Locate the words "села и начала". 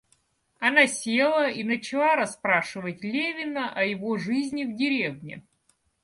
0.87-2.15